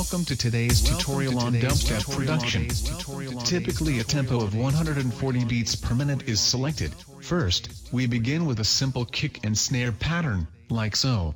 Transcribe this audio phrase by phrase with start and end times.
[0.00, 2.68] Welcome to today's Welcome tutorial to on today's dubstep tutorial production.
[2.68, 6.94] tutorial on Typically a tempo of 140 beats per minute is selected.
[7.20, 11.34] First, we begin with a simple kick and snare pattern, like so.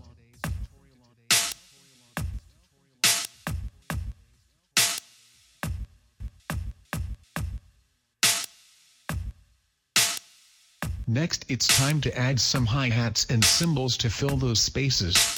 [11.06, 15.33] Next it's time to add some hi-hats and cymbals to fill those spaces.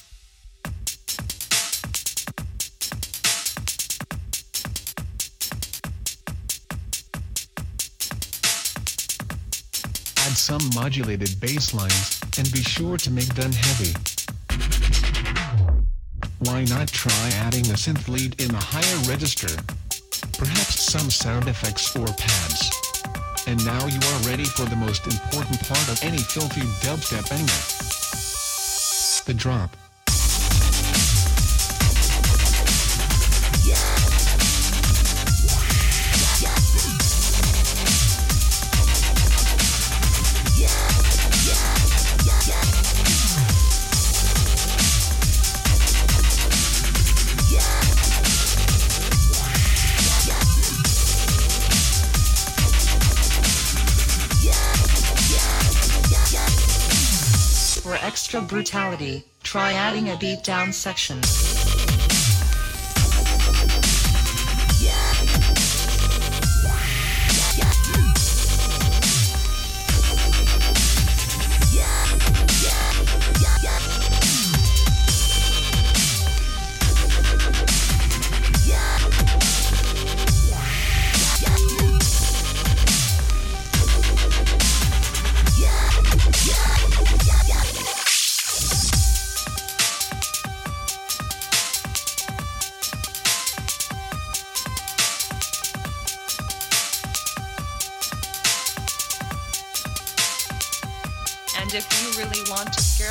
[10.47, 13.91] Some modulated bass lines, and be sure to make them heavy.
[16.39, 19.53] Why not try adding a synth lead in a higher register?
[20.39, 22.71] Perhaps some sound effects or pads.
[23.45, 27.61] And now you are ready for the most important part of any filthy dubstep banger.
[29.25, 29.75] The drop.
[58.27, 61.17] Extra brutality, try adding a beatdown section.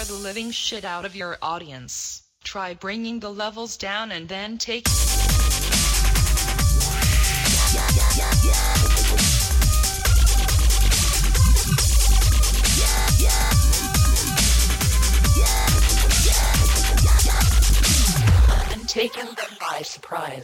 [0.07, 4.87] The living shit out of your audience, try bringing the levels down and then take.
[18.73, 20.41] And taking them by surprise.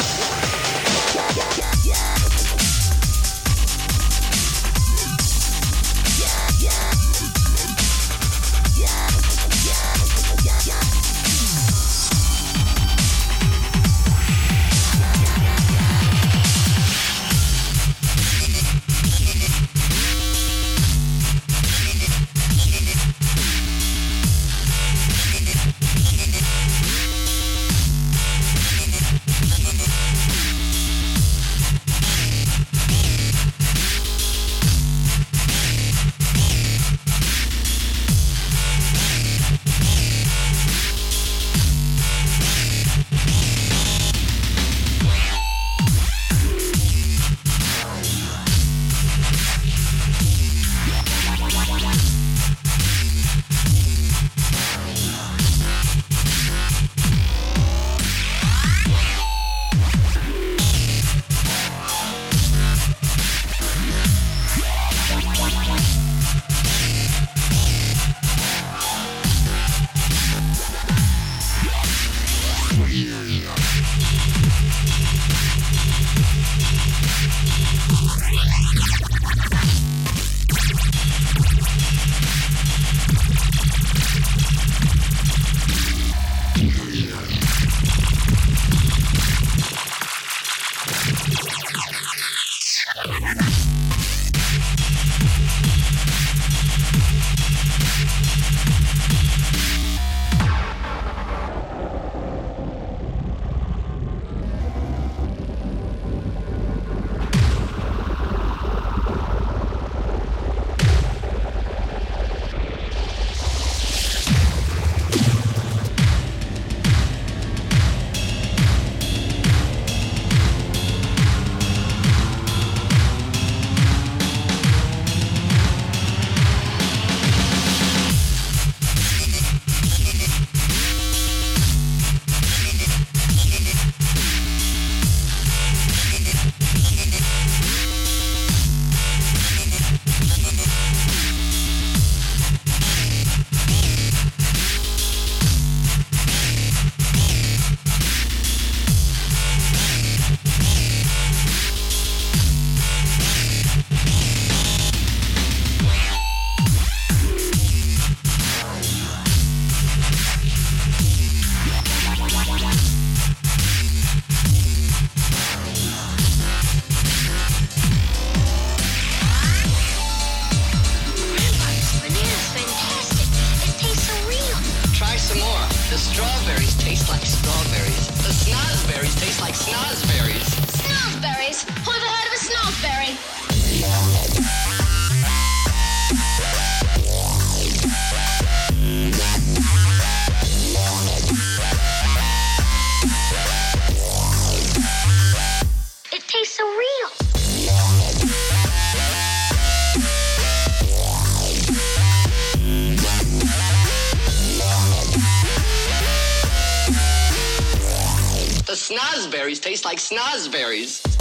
[208.93, 211.12] Snozberries taste like snozberries.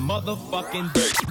[0.00, 1.29] Motherfucking dick.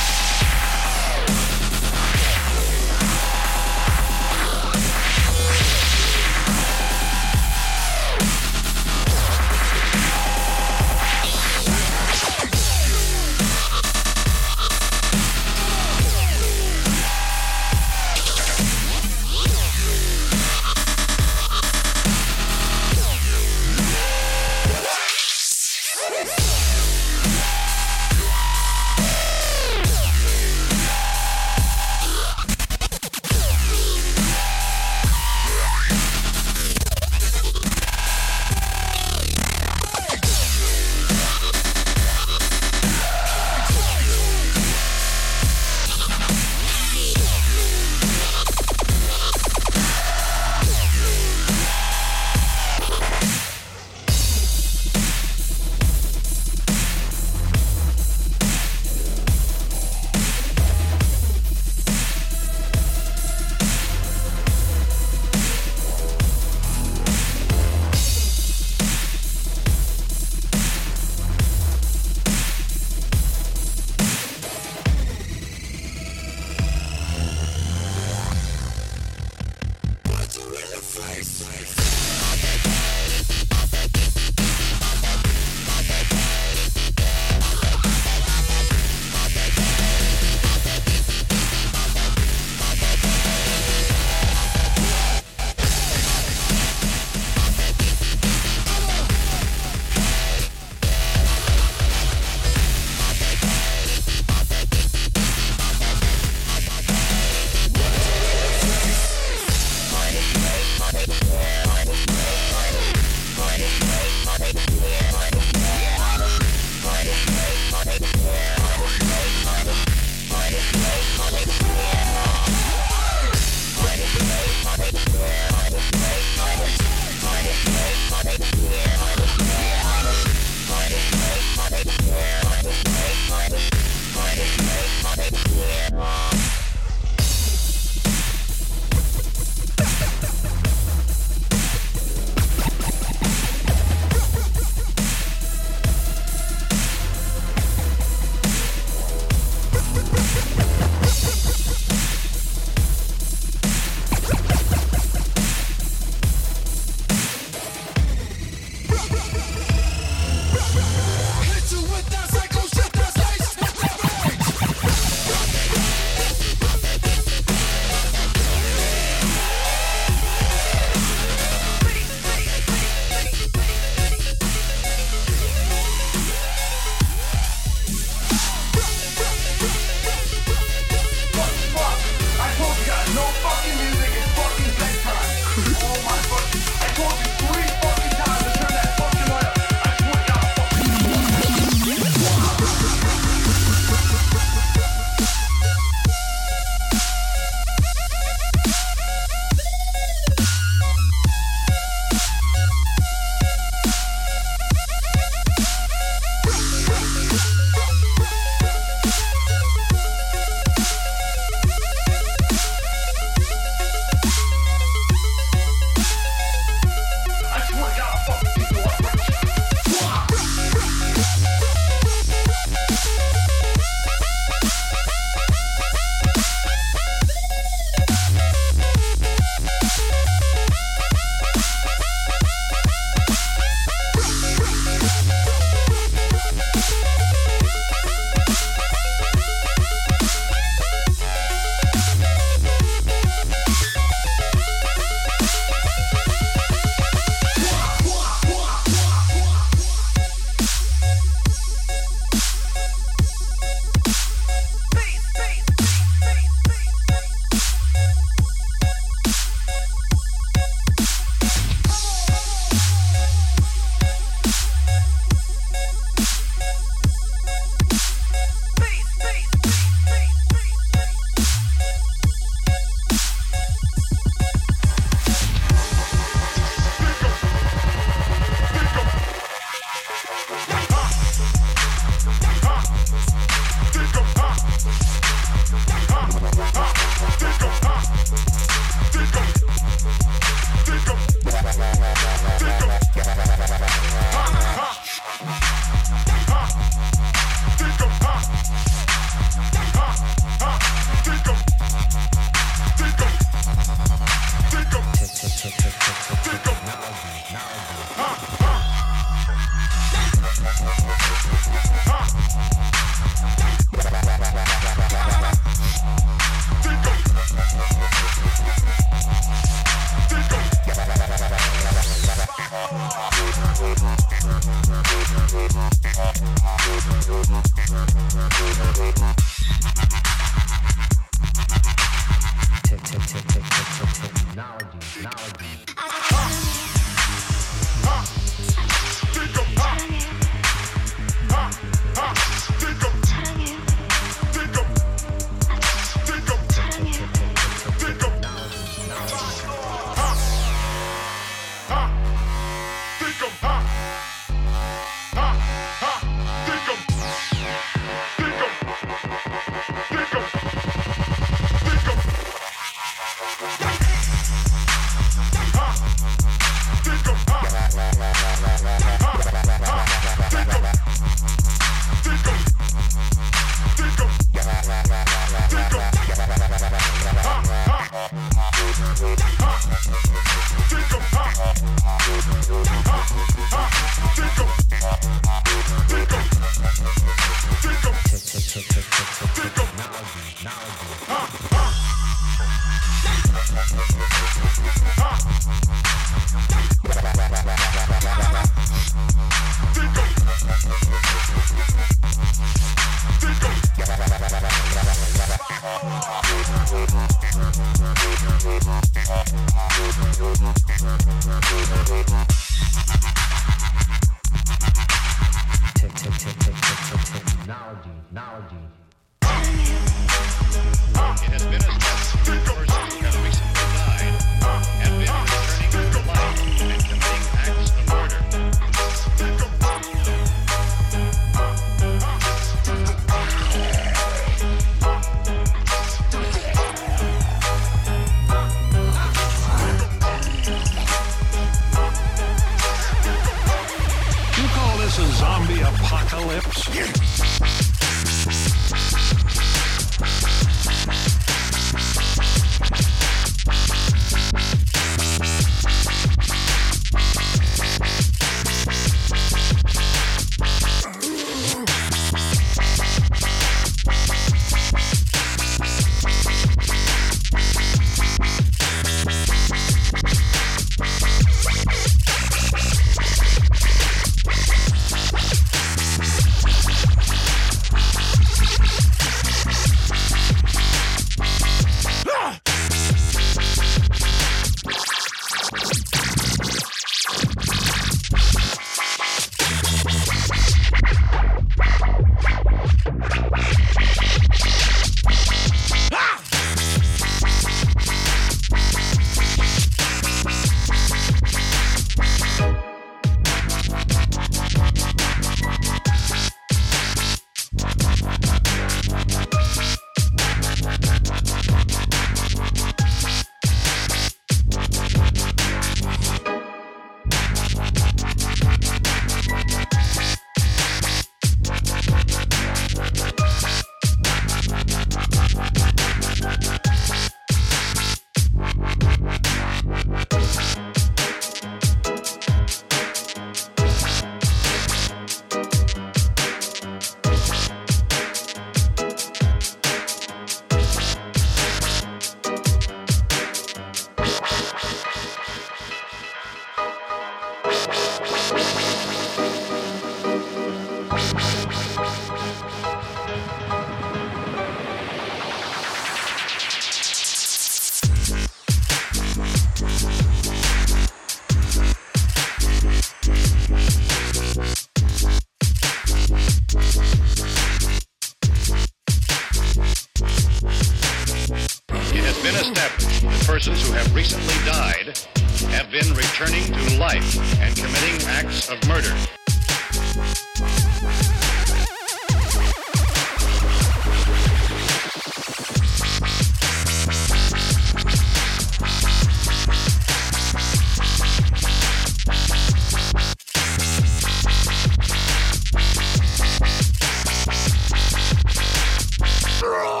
[599.71, 600.00] Murderer!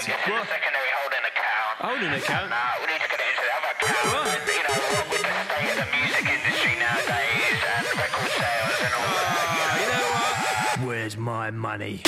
[0.00, 0.08] is.
[0.08, 1.74] Right, secondary holding account.
[1.82, 2.52] Holding account?
[2.80, 4.04] We need to get it into the other account.
[4.46, 4.78] You know,
[5.10, 9.48] with the state of the music industry nowadays and record sales and all uh, that.
[9.58, 10.86] Ah, you know what?
[10.86, 12.02] Where's my money?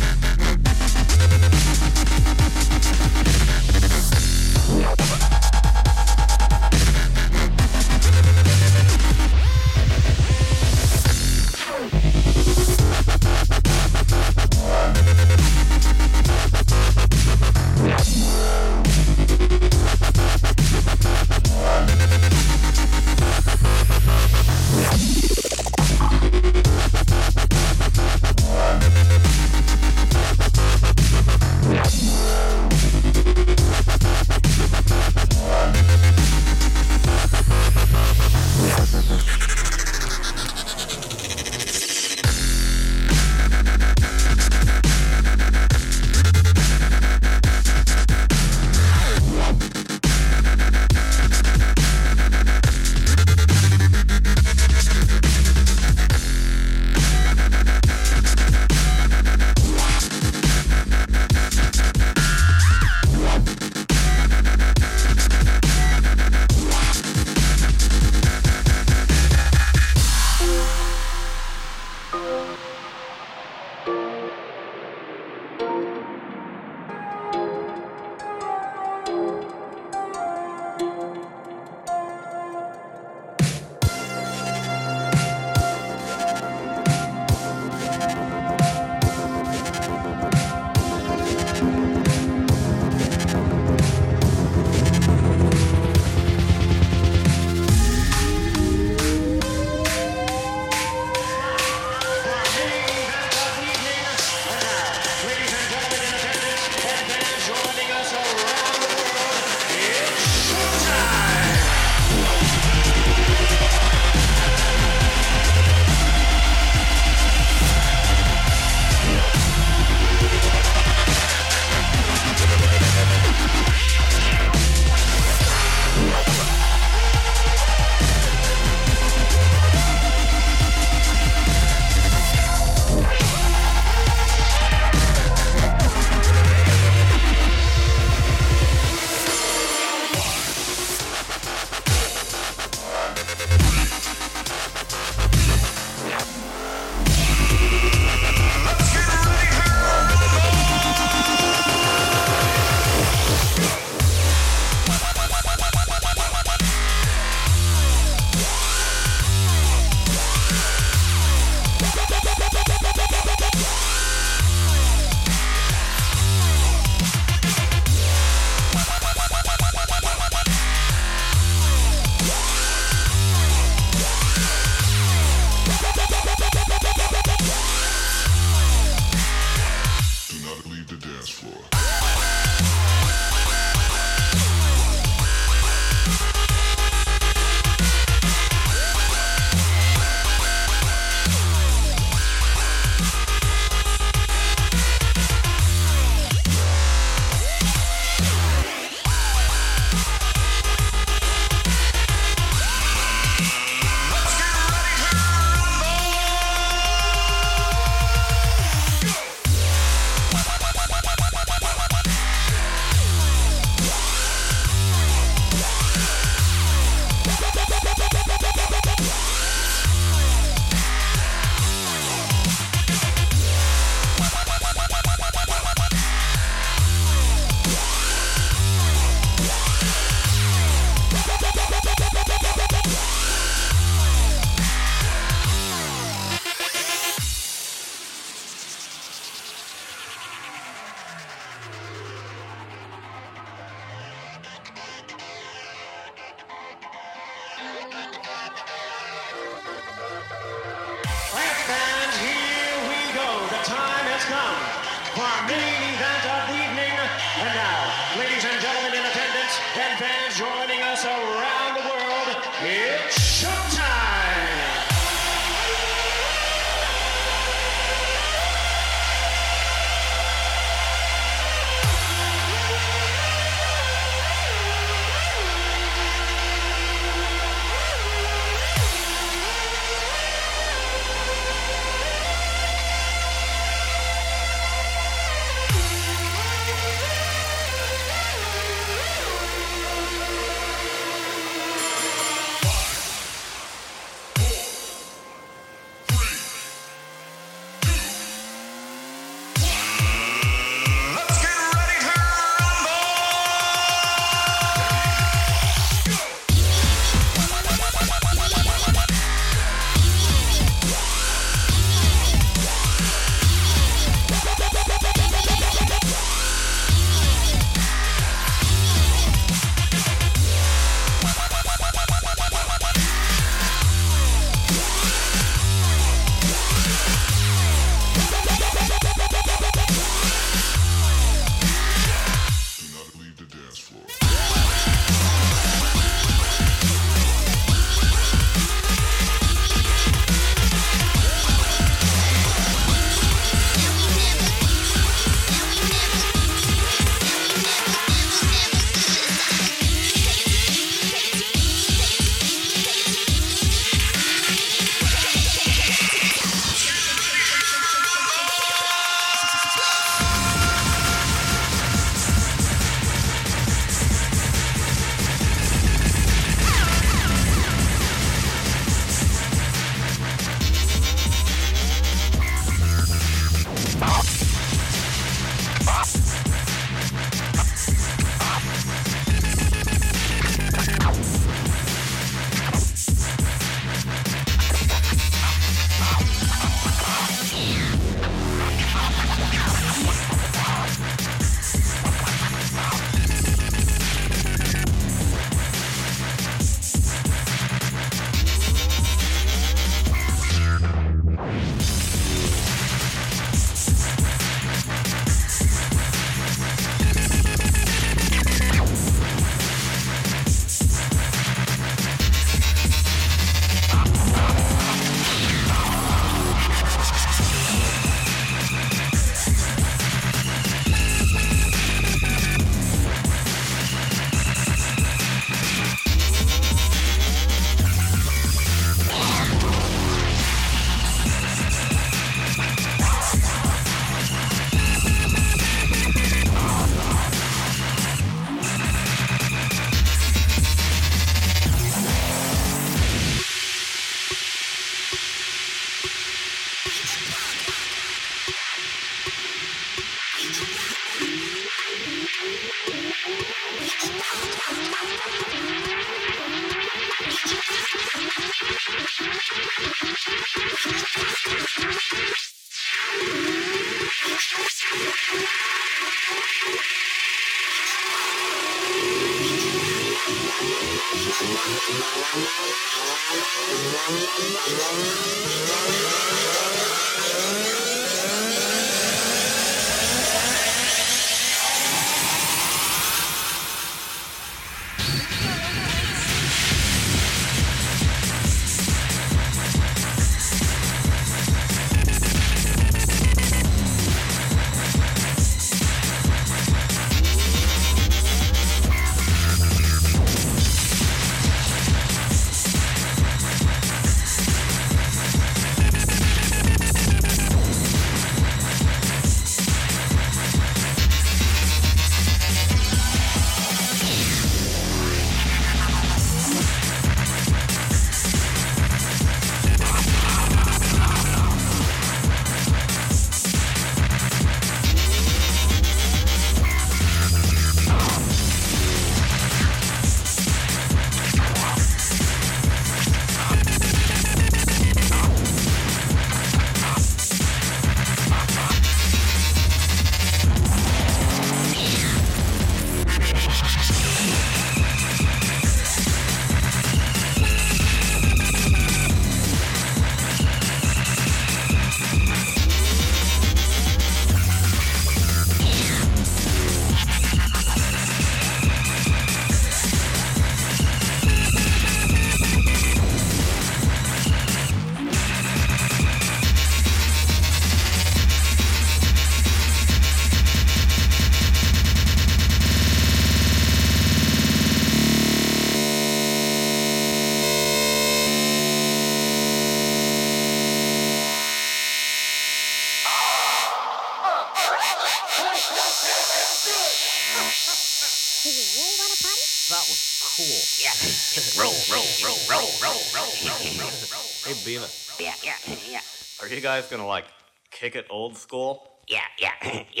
[596.81, 597.25] guys gonna like
[597.69, 598.97] kick it old school?
[599.07, 600.00] Yeah, yeah, yeah.